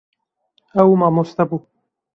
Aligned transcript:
Ew 0.81 0.91
mamoste 1.03 1.43
bû. 1.49 1.57